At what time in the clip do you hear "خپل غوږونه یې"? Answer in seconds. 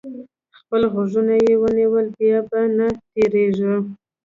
0.57-1.53